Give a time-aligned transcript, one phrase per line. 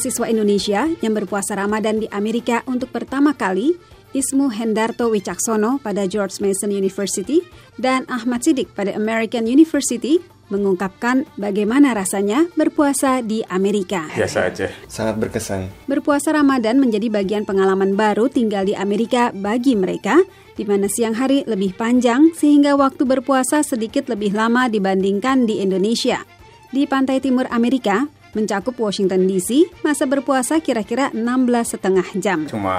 [0.00, 3.76] mahasiswa Indonesia yang berpuasa Ramadan di Amerika untuk pertama kali,
[4.16, 7.44] Ismu Hendarto Wicaksono pada George Mason University
[7.76, 14.08] dan Ahmad Sidik pada American University mengungkapkan bagaimana rasanya berpuasa di Amerika.
[14.16, 14.72] Biasa aja.
[14.88, 15.68] Sangat berkesan.
[15.84, 20.16] Berpuasa Ramadan menjadi bagian pengalaman baru tinggal di Amerika bagi mereka,
[20.56, 26.24] di mana siang hari lebih panjang sehingga waktu berpuasa sedikit lebih lama dibandingkan di Indonesia.
[26.72, 32.38] Di pantai timur Amerika, mencakup Washington DC, masa berpuasa kira-kira 16 setengah jam.
[32.46, 32.76] Cuma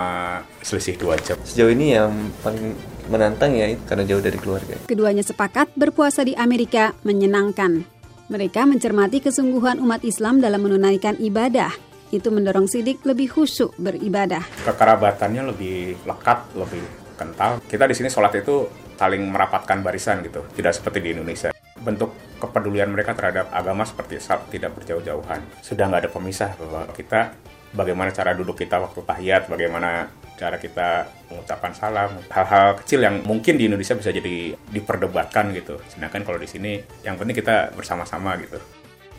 [0.64, 1.36] selisih dua jam.
[1.44, 2.76] Sejauh ini yang paling
[3.12, 4.76] menantang ya karena jauh dari keluarga.
[4.88, 7.84] Keduanya sepakat berpuasa di Amerika menyenangkan.
[8.32, 11.76] Mereka mencermati kesungguhan umat Islam dalam menunaikan ibadah.
[12.12, 14.44] Itu mendorong Sidik lebih khusyuk beribadah.
[14.68, 16.84] Kekerabatannya lebih lekat, lebih
[17.20, 17.60] kental.
[17.68, 22.90] Kita di sini sholat itu saling merapatkan barisan gitu, tidak seperti di Indonesia bentuk kepedulian
[22.90, 25.41] mereka terhadap agama seperti tidak berjauh-jauhan.
[25.62, 27.34] Sudah nggak ada pemisah bahwa kita
[27.74, 30.09] bagaimana cara duduk kita waktu tahiyat, bagaimana
[30.41, 35.77] cara kita mengucapkan salam, hal-hal kecil yang mungkin di Indonesia bisa jadi diperdebatkan gitu.
[35.85, 38.57] Sedangkan kalau di sini yang penting kita bersama-sama gitu.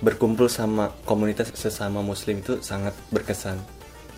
[0.03, 3.55] Berkumpul sama komunitas sesama muslim itu sangat berkesan.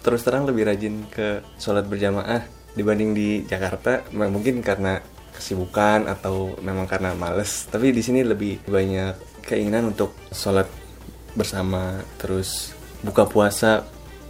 [0.01, 2.41] Terus terang lebih rajin ke sholat berjamaah
[2.73, 5.05] dibanding di Jakarta, mungkin karena
[5.35, 10.71] kesibukan atau memang karena males tapi di sini lebih banyak keinginan untuk sholat
[11.35, 13.85] bersama terus buka puasa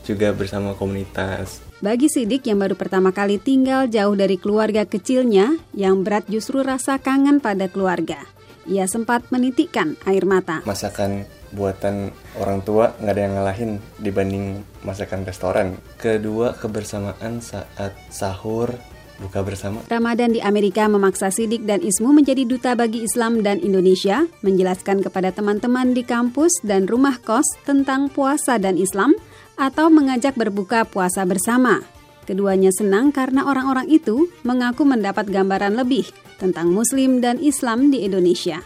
[0.04, 6.00] juga bersama komunitas bagi Sidik yang baru pertama kali tinggal jauh dari keluarga kecilnya, yang
[6.00, 8.24] berat justru rasa kangen pada keluarga.
[8.64, 10.64] Ia sempat menitikkan air mata.
[10.64, 12.08] Masakan buatan
[12.40, 15.76] orang tua nggak ada yang ngalahin dibanding masakan restoran.
[16.00, 18.72] Kedua, kebersamaan saat sahur
[19.20, 19.82] buka bersama.
[19.86, 25.30] Ramadan di Amerika memaksa Sidik dan Ismu menjadi duta bagi Islam dan Indonesia, menjelaskan kepada
[25.30, 29.14] teman-teman di kampus dan rumah kos tentang puasa dan Islam,
[29.54, 31.82] atau mengajak berbuka puasa bersama.
[32.24, 36.08] Keduanya senang karena orang-orang itu mengaku mendapat gambaran lebih
[36.40, 38.64] tentang Muslim dan Islam di Indonesia.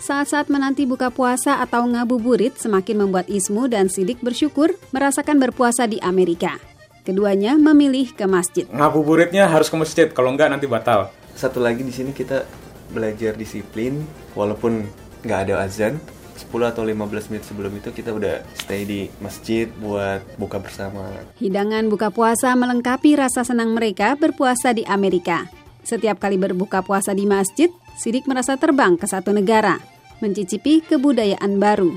[0.00, 6.02] Saat-saat menanti buka puasa atau ngabuburit semakin membuat Ismu dan Sidik bersyukur merasakan berpuasa di
[6.02, 6.73] Amerika.
[7.04, 8.64] Keduanya memilih ke masjid.
[8.72, 11.12] Ngabuburitnya harus ke masjid, kalau enggak nanti batal.
[11.36, 12.48] Satu lagi di sini kita
[12.88, 14.00] belajar disiplin,
[14.32, 14.88] walaupun
[15.20, 16.00] nggak ada azan.
[16.34, 21.06] 10 atau 15 menit sebelum itu kita udah stay di masjid buat buka bersama.
[21.38, 25.46] Hidangan buka puasa melengkapi rasa senang mereka berpuasa di Amerika.
[25.84, 29.78] Setiap kali berbuka puasa di masjid, Sidik merasa terbang ke satu negara,
[30.18, 31.94] mencicipi kebudayaan baru.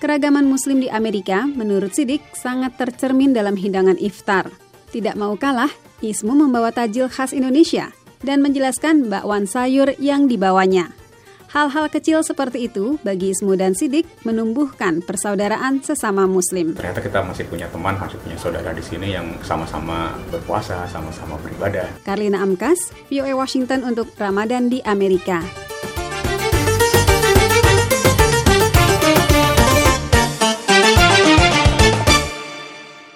[0.00, 4.48] Keragaman Muslim di Amerika, menurut Sidik, sangat tercermin dalam hidangan iftar.
[4.88, 5.68] Tidak mau kalah,
[6.00, 7.92] Ismu membawa tajil khas Indonesia
[8.24, 10.96] dan menjelaskan bakwan sayur yang dibawanya.
[11.52, 16.72] Hal-hal kecil seperti itu bagi Ismu dan Sidik menumbuhkan persaudaraan sesama Muslim.
[16.80, 21.92] Ternyata kita masih punya teman, masih punya saudara di sini yang sama-sama berpuasa, sama-sama beribadah.
[22.08, 25.69] Karlina Amkas, VOA Washington untuk Ramadan di Amerika.